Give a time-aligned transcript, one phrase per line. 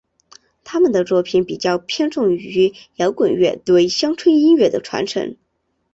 [0.63, 5.37] 他们的作品比较偏重于摇滚乐对乡村音乐的传承。